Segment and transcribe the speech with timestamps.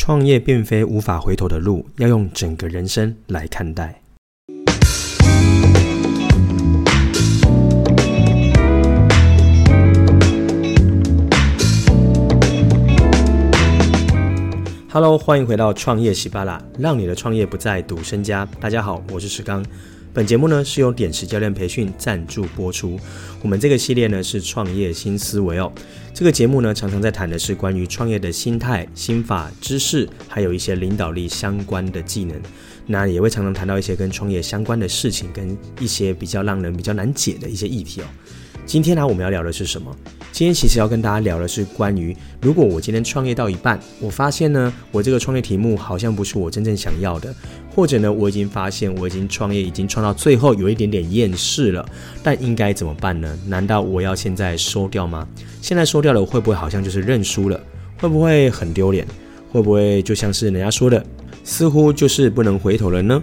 [0.00, 4.00] 创业并非无法回头的路，要用整个人生来看待。
[14.88, 18.48] Hello，欢迎回到创业喜巴拉，让你的创业不再赌身家。
[18.60, 19.64] 大家好，我是石刚。
[20.18, 22.98] 本节目呢是由点石教练培训赞助播出。
[23.40, 25.72] 我们这个系列呢是创业新思维哦。
[26.12, 32.36] 这个节目呢常常在谈的是关于创业的心态、心法、知识，还有一些领导力相关的技能。
[32.84, 38.04] 那也会常常谈到一些跟创业相关的事情，跟一些比较让人比较难解的一些议题哦。
[38.68, 39.90] 今天呢我们要聊的是什么？
[40.30, 47.34] 今天其实要跟大家聊的是关于，如果我今天创业到一半，我发现呢，我这个创业题目好像不是我真正想要的，
[47.74, 51.88] 或者呢，我已经发现我已经创业已经创到最后有一点点厌世了，
[52.22, 53.38] 但应该怎么办呢？
[53.46, 55.26] 难道我要现在收掉吗？
[55.62, 57.58] 现在收掉了，会不会好像就是认输了？
[57.98, 59.08] 会不会很丢脸？
[59.50, 61.02] 会不会就像是人家说的，
[61.42, 63.22] 似乎就是不能回头了呢？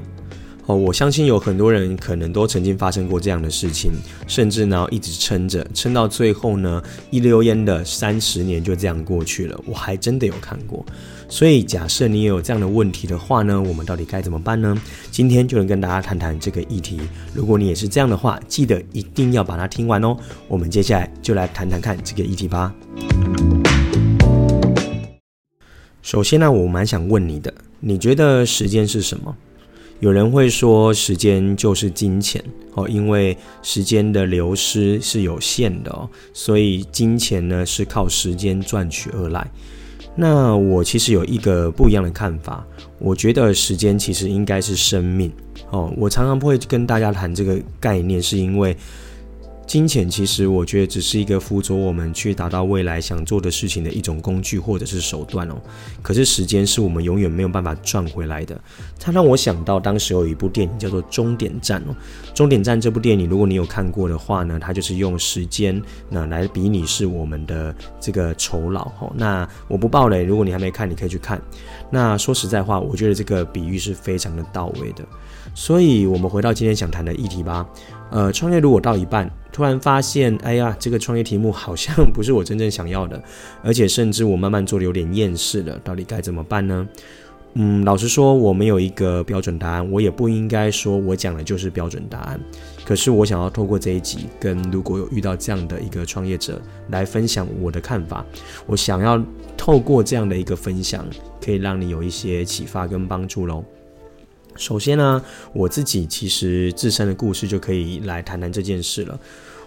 [0.67, 3.91] 哦，我相信有很多人可能都曾经发生过这样的事情，
[4.27, 9.59] 甚至呢一直撑着，撑到最后呢一溜烟的三十年就这样过去了。
[9.67, 10.83] 我还真的有看过，
[11.30, 14.75] 所以假设你也有这样的问题的话呢，我们到底该怎么办呢？
[15.11, 16.99] 今天就能跟大家谈谈这个议题。
[17.36, 20.17] 如果你也是这样的话，记得一定要把它听完哦。
[20.47, 22.73] 我们接下来就来谈谈看这个议题吧。
[26.02, 29.36] 首先呢，我蛮想问你的，你觉得时间是什么？
[30.00, 32.44] 有人会说，时间就是金钱
[32.74, 39.50] 哦，因为时间的流失是有限的哦，所以金钱呢是靠时间赚取而来。
[40.16, 42.66] 那我其实有一个不一样的看法，
[43.00, 45.32] 我觉得时间其实应该是生命
[45.72, 45.94] 哦。
[45.98, 48.76] 我常常不会跟大家谈这个概念，是因为。
[49.66, 55.55] 金钱其实我觉得只是一个辅佐我们去达到未来想做的事情的一种工具或者是手段哦。
[56.03, 58.59] 可是时间是我们永远没有办法赚回来的。
[58.99, 61.95] 它让我想到当时有一部电影叫做《终点站》哦，
[62.33, 69.11] 《终点站》这部电影如果你有看过的话呢，它就是用时间那来比拟是我们的这个酬劳哦。
[69.15, 71.42] 那我不爆雷，如果你还没看，你可以去看。
[71.89, 75.04] 那说实在话，我觉得这个比喻是非常的到位的。
[75.54, 77.65] 所以，我们回到今天想谈的议题吧。
[78.11, 83.21] 呃，创业如果到一半，突然发现，哎呀，这个创业题目好像不是我真正想要的，
[83.64, 86.88] 而且甚至我慢慢做的有点厌世了，到底该怎么办呢？
[87.58, 92.39] 嗯，老实说，我没有一个标准答案，我也不应该说我讲的就是标准答案。
[92.86, 98.26] 可是，我想要透过这一集，跟如果有遇到这样的一个创业者来分享我的看法，
[98.66, 99.23] 我想要
[99.55, 101.05] 透过这样的一个分享，
[101.43, 103.64] 可以让你有一些启发跟帮助喽。
[104.55, 105.21] 首先呢，
[105.54, 109.20] 我自己其实自身的故事就可以来谈谈这件事了。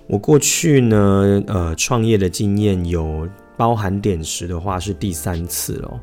[0.07, 6.01] 我过去呢，呃，创业的经验有包含点石的话是第三次了。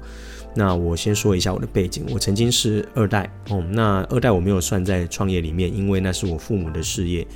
[0.55, 3.63] 那我先说一下我的背景，我曾经是二代哦。
[3.71, 7.27] 那二代我没有算在创业里面，因为那是我父母的事业。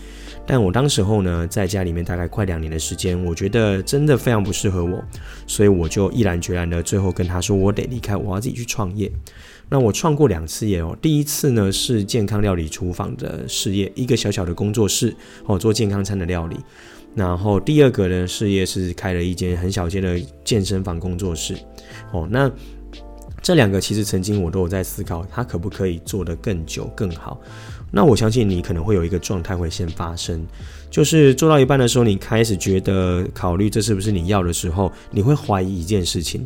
[0.47, 5.03] 但我当时候呢，在家里面大概快两年的时间，我觉得真的非常不适合我，
[5.45, 9.11] 所以我就毅然决然的最后跟他说，我得离开，我要自己去创业。
[9.67, 15.13] 那我创过两次业哦，第一次呢是健康料理厨房的事业，一个小小的工作室
[15.45, 16.55] 哦，做健康餐的料理。
[17.15, 21.55] 然后第二个呢事业是开了一间很小间的健身房工作室
[22.11, 22.27] 哦。
[22.31, 22.49] 那
[23.41, 27.39] 这两个其实曾经我都有在思考，它可不可以做得更久更好。
[27.91, 30.45] 那我相信你可能会有一个状态会先发生，
[30.91, 36.45] 就是做到一半的时候，你开始觉得考虑这是不是你要的时候，你会怀疑一件事情。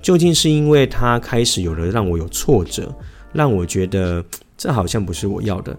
[0.00, 2.94] 究竟是因为它开始有了让我有挫折，
[3.32, 4.24] 让我觉得
[4.56, 5.76] 这好像不是我要的。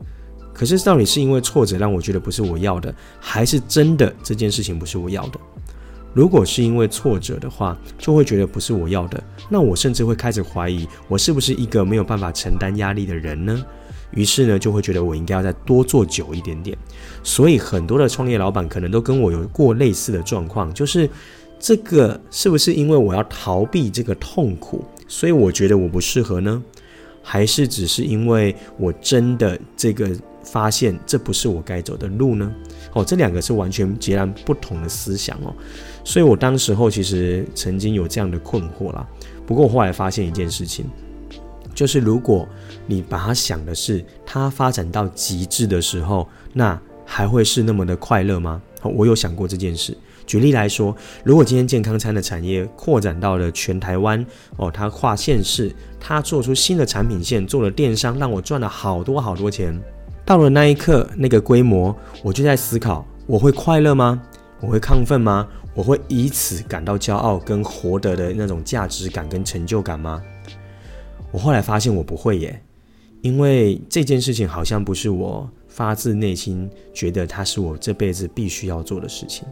[0.52, 5.40] 可是到底是因为挫折让我觉得不是我要的，还是真的这件事情不是我要的？
[6.16, 9.24] 如果是因为挫折的话，就会觉得不是我要的。
[9.50, 13.64] 那我甚至会开始怀疑，我是不是一个没有办法承担压力的人呢？
[14.12, 16.76] 于是呢，就会觉得我应该要再多做久一点点。
[17.22, 21.08] 所以很多的创业老板可能都跟我有过类似的状况，就是。
[21.58, 26.62] 这个是不是因为我要逃避这个痛苦，所以我觉得我不适合呢？
[27.28, 32.54] 还是只是因为我真的这个发现这不是我该走的路呢？
[32.94, 35.52] 哦，这两个是完全截然不同的思想哦。
[36.04, 39.06] 所以我当时候其实曾经有这样的困惑啦。
[39.48, 40.86] 不过我后来发现一件事情，
[41.74, 42.48] 就是如果
[42.86, 48.62] 你把它想的是它发展到极致的时候，那还会是那么的快乐吗？
[48.84, 49.98] 我有想过这件事。
[50.26, 54.26] 举例来说，如果今天健康餐的产业扩展到了全台湾，
[54.58, 59.80] 哦，它跨县市，它做出新的产品线，做了电商，让我赚了好多好多钱。
[60.26, 64.22] 到了那一刻，那个规模，我就在思考：我会快乐吗？
[64.60, 65.48] 我会亢奋吗？
[65.76, 70.24] 我会以此感到骄傲跟获得的那种价值感跟成就感吗？
[71.32, 72.64] 我后来发现我不会耶，
[73.22, 79.46] 因为这件事情好像不是我发自内心觉得它是我这辈子必须要做的事情。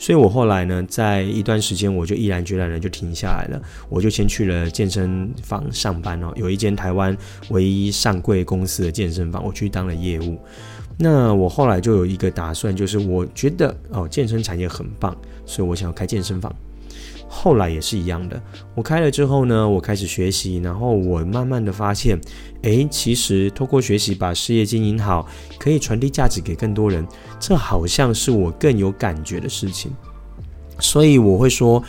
[0.00, 7.14] 所以我后来呢，在一段时间，我就毅然决然的就停下来了，我就先去了健身房上班哦，有一间台湾
[7.50, 10.38] 唯一上柜公司的健身房，我去当了业务。
[10.96, 15.14] 那我后来就有一个打算，就是我觉得哦，健身产业很棒，
[15.44, 16.50] 所以我想要开健身房。
[17.28, 18.42] 后来也是一样的，
[18.74, 22.20] 我开了之后呢，我开始学习，然后我慢慢的发现，
[22.62, 25.26] 诶，其实透过学习把事业经营好，
[25.58, 27.06] 可以传递价值给更多人，
[27.38, 29.92] 这好像是我更有感觉的事情。
[30.80, 31.82] 所以我会说，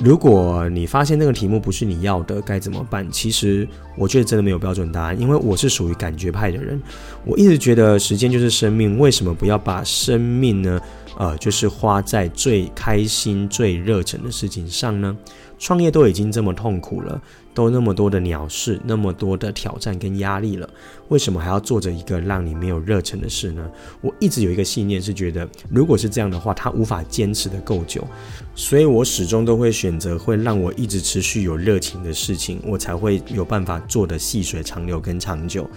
[0.00, 3.06] 如果你发现那个题目不是你要的，该怎么办？
[3.10, 6.80] 其实我觉得真的没有标准答案，因为我是属于感觉派的人，
[7.26, 10.80] 我一直觉得时间就是生命，为什么不要把生命呢？
[11.16, 15.16] 呃，就是花在最开心、最热忱的事情上呢。
[15.58, 17.20] 创业都已经这么痛苦了，
[17.52, 20.66] 都那么多的鸟事，那么多的挑战跟压力了，
[21.08, 23.70] 为什么还要做着一个让你没有热忱的事呢？
[24.00, 28.02] 我一直有一个信念是觉得，如果是这样的话，他无法坚持得够久，
[28.54, 35.68] 所以我始终都会选择会让我一直持续有热情的事情，我才会有办法做得细水长流跟长久。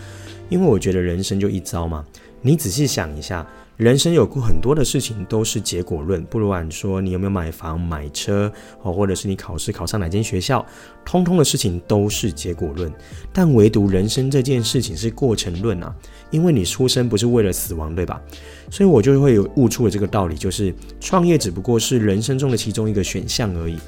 [0.47, 2.05] 因为我觉得人生就一遭嘛，
[2.41, 3.45] 你仔细想一下。
[3.77, 8.51] 人生有过很多的事情都是结果论，不管说你有没有买房买车，
[8.83, 10.63] 哦，或者是你考试考上哪间学校，
[11.03, 12.93] 通通的事情都是结果论。
[13.33, 15.93] 但唯独人生这件事情是过程论啊，
[16.29, 18.21] 因为你出生不是为了死亡，对吧？
[18.69, 23.79] 所以我就会有悟出了这个道理，就是创业只不过是人生中的其中一个选项而已。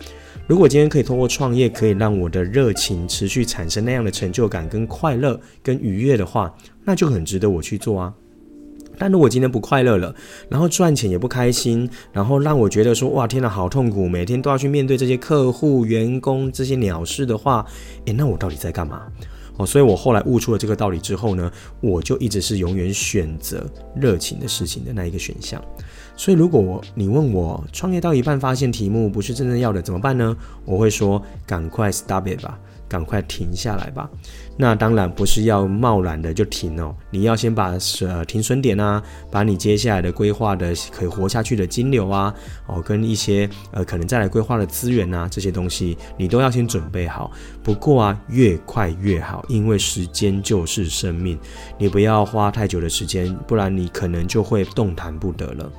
[0.48, 6.52] 如果今天可以通过创业，可以让我的热情持续产生那样的成就感、跟快乐、跟愉悦的话，
[6.84, 8.12] 那就很值得我去做啊。
[8.98, 10.14] 但如果今天不快乐了，
[10.50, 17.66] 然后赚钱也不开心，然后让我觉得说哇天哪，好痛苦，每天都要去面对这些客户、员工这些鸟事的话，
[18.06, 19.04] 诶，那我到底在干嘛？
[19.58, 21.50] 哦，所以我后来悟出了这个道理之后呢，
[21.80, 23.66] 我就一直是永远选择
[23.96, 25.64] 热情的事情的那一个选项。
[26.18, 30.36] 所以如果我你问我创业到一半发现题目不是真正要的怎么办呢？
[30.66, 32.60] 我会说赶快 stop it 吧。
[32.88, 34.10] 赶快停下来吧！
[34.58, 42.34] 那当然不是要贸然的就停哦，你要先把呃停损点啊，把你接下来的规划的可以活下去的金流啊，
[42.68, 47.32] 哦，跟一些呃可能再来规划的资源啊，这些东西你都要先准备好。
[47.64, 51.38] 不过啊，越快越好，因为时间就是生命，
[51.78, 55.72] 你不要花太久的时间，不然你可能就会动弹不得了。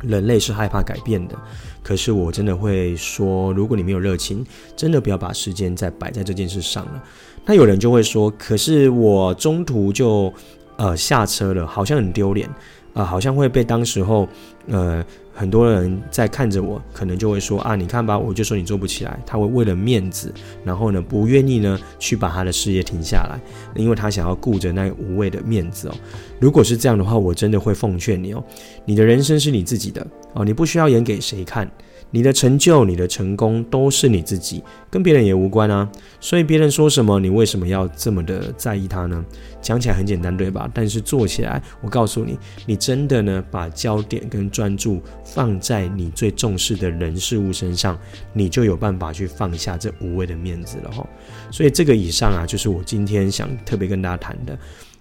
[0.00, 1.36] 人类是害怕改变的。
[1.82, 4.44] 可是我真的会说，如果你没有热情，
[4.76, 7.02] 真的不要把时间再摆在这件事上了。
[7.44, 10.32] 那有人就会说，可是我中途就
[10.76, 12.48] 呃下车了，好像很丢脸
[12.94, 14.28] 啊，好像会被当时候
[14.66, 15.04] 呃。
[15.38, 19.16] 很多人在看着我，可能就会说啊，你看吧，我就说你做不起来。
[19.24, 23.38] 他会为了面子，然后呢，不愿意呢去把他的事业停下来，
[23.80, 25.94] 因为他想要顾着那无谓的面子哦。
[26.40, 28.42] 如果是这样的话，我真的会奉劝你哦，
[28.84, 31.70] 你的人生是你自己的哦，你不需要演给谁看。
[32.10, 35.90] 你的成就、你的成功都是你自己，跟别人也无关啊。
[36.20, 39.24] 所以别人说什么，你为什么要这么的在意他呢？
[39.60, 40.70] 讲起来很简单，对吧？
[40.72, 47.98] 但是做起来，我告诉你，你真的呢，把焦点跟专注放在你最重视的人事物身上，
[48.32, 51.06] 你就有办法去放下这无谓的面子了哈。
[51.50, 54.58] 所以这个以上啊，就是我今天想特别跟大家谈的，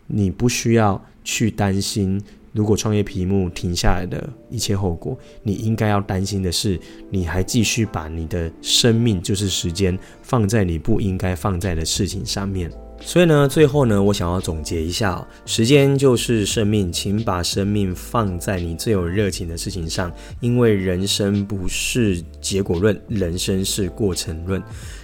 [0.08, 2.22] 你不需要去担心。
[2.58, 6.80] 如果创业屏幕停下来的一切后果，你应该要担心的是，
[7.12, 12.72] 你还继续把你的生命，就是时间，放在你不应该放在的事情上面。
[13.00, 24.60] 所以呢，最后呢，我想要总结一下，时间就是生命，请把生命放在你最有热情的事情上，因为人生不是结果论，人生是过程论。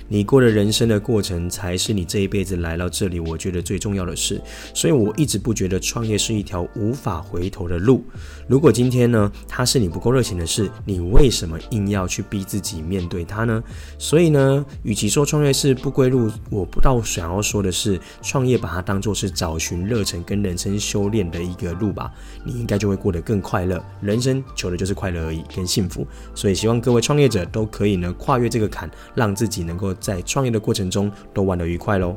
[0.07, 4.39] 你过的人生的过程，才是你这一辈子来到这里，我觉得最重要的事。
[4.73, 8.03] 所以我一直不觉得创业是一条无法回头的路。
[8.47, 13.63] 如果今天呢，它是你不够热情的事，你为什么硬要去逼自己面对它呢？
[13.97, 22.11] 所以呢，与其说创业是不归路，我不倒想要说的是，创业把它当做是找寻热忱跟人生修炼的一个路吧，
[22.43, 23.83] 你应该就会过得更快乐。
[24.01, 26.05] 人生求的就是快乐而已，跟幸福。
[26.35, 29.92] 所以希望各位创业者都可以呢，跨越这个坎，让自己能够。
[29.95, 32.15] 在创业的过程中都玩得愉快喽。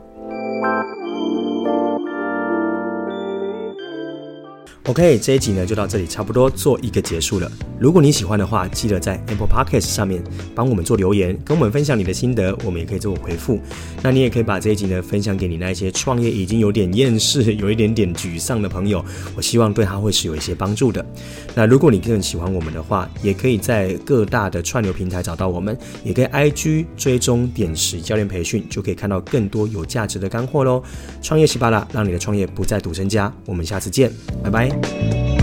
[4.87, 7.51] OK，这一集呢就到这里，差不多做一个结束了。
[7.81, 10.23] 如果你喜欢的话，记得在 Apple Podcast 上面
[10.55, 13.59] 帮我们做留言，跟我们分享你的心得，我们也可以做回复。
[14.01, 21.05] 那你也可以把这一集呢分享给你那一些创业已经有点厌世、 有一点点沮丧的朋友，我希望对他会是有一些帮助的。
[21.53, 30.81] 那如果你更喜欢我们的话，也可以在各大的串流平台找到我们，也可以 IG 追踪点石教练培训，就可以看到更多有价值的干货喽。
[31.21, 33.31] 创业喜巴拉，让你的创业不再赌身家。
[33.47, 34.11] 我们下次见，
[34.45, 34.76] 拜拜。
[34.83, 35.36] tomorrow.